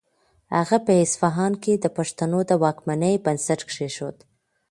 هغه 0.57 0.77
په 0.85 0.91
اصفهان 1.03 1.53
کې 1.63 1.73
د 1.77 1.85
پښتنو 1.97 2.39
د 2.49 2.51
واکمنۍ 2.63 3.15
بنسټ 3.25 3.59
کېښود. 3.69 4.17